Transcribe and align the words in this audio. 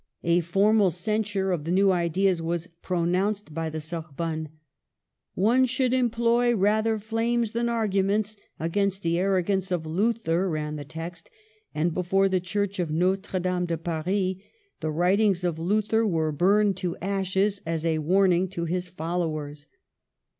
A 0.23 0.39
formal 0.39 0.89
censure 0.89 1.51
of 1.51 1.63
the 1.63 1.71
new 1.71 1.91
ideas 1.91 2.41
was 2.41 2.65
pronounced 2.81 3.53
by 3.53 3.69
the 3.69 3.79
Sorbonne:" 3.79 4.49
One 5.35 5.67
should 5.67 5.93
employ 5.93 6.55
rather 6.55 6.97
flames 6.97 7.51
than 7.51 7.69
arguments 7.69 8.35
against 8.59 9.03
the 9.03 9.19
arrogance 9.19 9.69
of 9.69 9.85
Luther," 9.85 10.49
ran 10.49 10.75
the 10.75 10.85
text; 10.85 11.29
and 11.75 11.93
before 11.93 12.27
the 12.27 12.39
Church 12.39 12.79
of 12.79 12.89
Notre 12.89 13.39
Dame 13.39 13.67
de 13.67 13.77
Paris 13.77 14.37
the 14.79 14.89
writings 14.89 15.43
of 15.43 15.59
Luther 15.59 16.07
were 16.07 16.31
burned 16.31 16.77
to 16.77 16.97
ashes, 16.97 17.61
as 17.63 17.85
a 17.85 17.99
warning 17.99 18.47
to 18.47 18.65
his 18.65 18.87
followers. 18.87 19.67